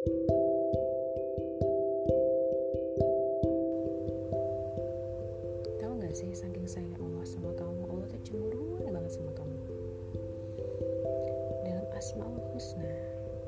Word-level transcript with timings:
Tahu 0.00 0.16
gak 6.00 6.16
sih 6.16 6.32
saking 6.32 6.64
sayangnya 6.64 6.96
Allah 7.04 7.24
sama 7.28 7.52
kamu, 7.52 7.84
Allah 7.84 8.08
tuh 8.08 8.16
cemburuan 8.24 8.88
banget 8.96 9.12
sama 9.12 9.28
kamu. 9.36 9.60
Dalam 11.68 11.84
Asmaul 11.92 12.40
Husna, 12.56 12.96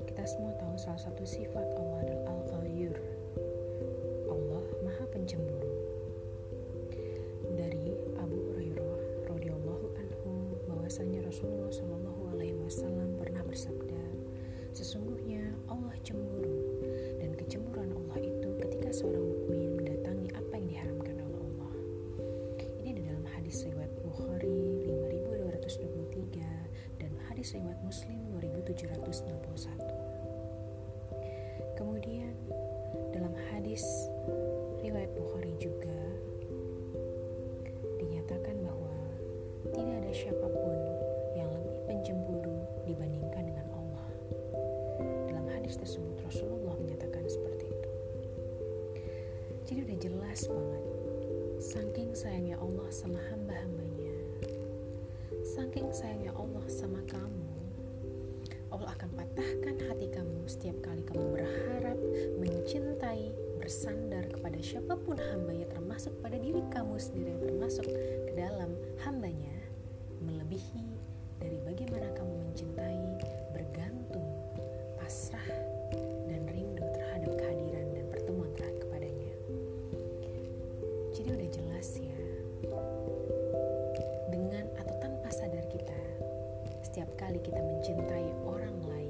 kita 0.05 0.29
semua 0.29 0.53
tahu 0.61 0.77
salah 0.77 1.01
satu 1.01 1.25
sifat 1.25 1.65
Allah 1.73 2.05
adalah 2.05 2.37
Al-Ghayyur. 2.37 3.01
Allah 4.29 4.65
Maha 4.85 5.09
Pencemburu. 5.09 5.73
Dari 7.57 7.97
Abu 8.21 8.37
Hurairah 8.53 9.25
radhiyallahu 9.25 9.87
anhu 9.97 10.53
bahwasanya 10.69 11.25
Rasulullah 11.25 11.73
Shallallahu 11.73 12.29
alaihi 12.29 12.42
hadis 27.43 27.59
riwayat 27.59 27.83
Muslim 27.83 28.23
2761. 28.39 29.75
Kemudian 31.75 32.39
dalam 33.11 33.35
hadis 33.51 33.83
riwayat 34.79 35.11
Bukhari 35.19 35.51
juga 35.59 35.99
dinyatakan 37.99 38.63
bahwa 38.63 38.95
tidak 39.75 39.91
ada 39.91 40.13
siapa 40.15 40.47
pun 40.55 40.71
yang 41.35 41.51
lebih 41.51 41.83
pencemburu 41.91 42.63
dibandingkan 42.87 43.43
dengan 43.43 43.67
Allah. 43.75 44.07
Dalam 45.27 45.43
hadis 45.51 45.75
tersebut 45.83 46.23
Rasulullah 46.23 46.79
menyatakan 46.79 47.27
seperti 47.27 47.75
itu. 47.75 47.91
Jadi 49.67 49.79
udah 49.83 49.99
jelas 49.99 50.47
banget 50.47 50.85
saking 51.59 52.15
sayangnya 52.15 52.55
Allah 52.63 52.87
sama 52.95 53.19
hamba-hambanya. 53.35 54.02
Saking 55.53 55.93
sayangnya 55.93 56.33
Allah 56.33 56.65
sama 56.65 57.05
kamu. 57.05 57.53
Allah 58.73 58.89
akan 58.97 59.11
patahkan 59.13 59.77
hati 59.85 60.09
kamu 60.09 60.49
setiap 60.49 60.81
kali 60.81 61.05
kamu 61.05 61.29
berharap, 61.29 61.99
mencintai, 62.41 63.37
bersandar 63.61 64.33
kepada 64.33 64.57
siapa 64.65 64.97
pun 64.97 65.21
hambanya 65.21 65.69
termasuk 65.69 66.17
pada 66.25 66.41
diri 66.41 66.65
kamu 66.73 66.97
sendiri 66.97 67.37
yang 67.37 67.45
termasuk 67.45 67.85
ke 67.85 68.33
dalam 68.33 68.73
hambanya 69.05 69.53
melebihi 70.25 70.97
dari 71.37 71.61
bagaimana 71.69 72.09
kamu 72.17 72.22
kali 87.33 87.49
kita 87.49 87.65
mencintai 87.65 88.29
orang 88.45 88.77
lain 88.93 89.09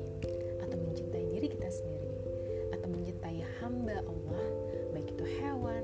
atau 0.62 0.78
mencintai 0.78 1.26
diri 1.26 1.50
kita 1.50 1.66
sendiri 1.66 2.22
atau 2.70 2.86
mencintai 2.86 3.42
hamba 3.58 3.98
Allah, 3.98 4.46
baik 4.94 5.10
itu 5.10 5.26
hewan, 5.42 5.82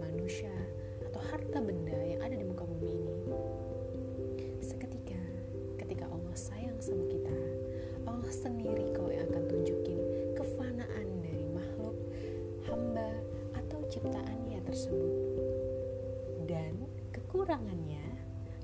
manusia, 0.00 0.48
atau 1.04 1.20
harta 1.28 1.60
benda 1.60 1.92
yang 2.08 2.24
ada 2.24 2.40
di 2.40 2.44
muka 2.48 2.64
bumi 2.64 2.88
ini, 2.88 3.16
seketika 4.64 5.20
ketika 5.76 6.08
Allah 6.08 6.32
sayang 6.32 6.80
sama 6.80 7.04
kita, 7.04 7.36
Allah 8.08 8.32
sendiri 8.32 8.88
kau 8.96 9.12
yang 9.12 9.28
akan 9.28 9.44
tunjukin 9.44 10.00
kefanaan 10.40 11.06
dari 11.20 11.44
makhluk, 11.52 12.00
hamba, 12.64 13.12
atau 13.60 13.84
ciptaannya 13.92 14.56
tersebut. 14.64 15.12
Dan 16.48 16.80
kekurangannya 17.12 18.08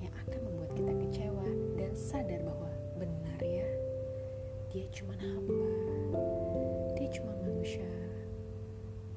yang 0.00 0.14
akan 0.24 0.40
membuat 0.40 0.72
kita 0.72 0.92
kecewa 1.04 1.48
dan 1.76 1.92
sadar 1.92 2.40
bahwa 2.48 2.69
benar 3.00 3.40
ya. 3.40 3.68
Dia 4.68 4.84
cuma 4.92 5.16
hamba. 5.16 5.64
Dia 7.00 7.08
cuma 7.16 7.32
manusia. 7.40 7.88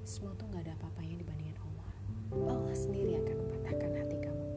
Semua 0.08 0.32
tuh 0.40 0.48
gak 0.56 0.64
ada 0.64 0.74
apa-apanya 0.80 1.20
dibandingin 1.20 1.60
Allah. 1.60 1.92
Allah 2.48 2.76
sendiri 2.76 3.20
akan 3.20 3.36
mempatahkan 3.44 3.92
hati 4.00 4.18
kamu. 4.24 4.48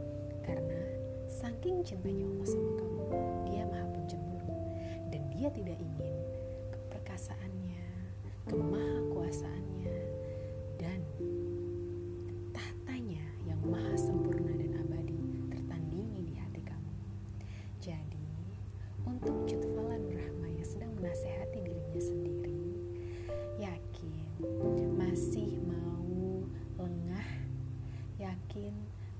Karena 0.46 0.80
saking 1.26 1.82
cintanya 1.82 2.22
Allah 2.22 2.46
sama 2.46 2.70
kamu 2.78 3.02
dia 3.50 3.62
maha 3.66 3.86
pencemburu. 3.90 4.54
Dan 5.10 5.22
dia 5.34 5.50
tidak 5.50 5.78
ingin 5.82 6.14
keperkasaannya 6.70 7.82
kemahakuasaannya 8.46 9.65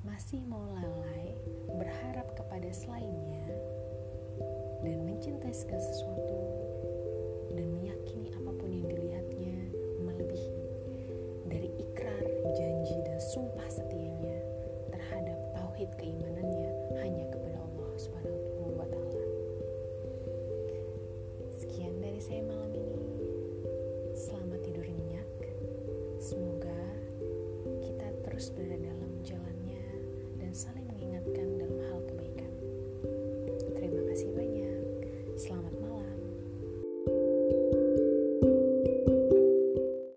masih 0.07 0.39
mau 0.47 0.63
lalai, 0.71 1.35
berharap 1.67 2.31
kepada 2.39 2.71
selainnya, 2.71 3.43
dan 4.87 5.03
mencintai 5.03 5.51
segala 5.51 5.83
sesuatu, 5.83 6.41
dan 7.59 7.67
meyakini 7.75 8.31
apa 8.39 8.55
pun 8.55 8.71
yang 8.71 8.87
dilihatnya 8.87 9.59
melebihi 9.99 10.63
dari 11.51 11.69
ikrar, 11.83 12.23
janji, 12.55 12.97
dan 13.03 13.19
sumpah 13.19 13.67
setianya 13.67 14.39
terhadap 14.95 15.39
tauhid 15.59 15.91
keimanannya 15.99 16.71
hanya 17.03 17.27
kepada 17.35 17.59
Allah 17.59 17.91
Subhanahu 17.99 18.79
wa 18.79 18.87
taala. 18.87 19.27
Sekian 21.59 21.99
dari 21.99 22.23
saya 22.23 22.47
malam 22.47 22.71
ini. 22.71 23.11
Selamat 24.15 24.63
tidur 24.63 24.87
nyenyak. 24.87 25.29
Semoga 26.23 26.79
kita 27.83 28.07
terus 28.23 28.55
berada 28.55 28.86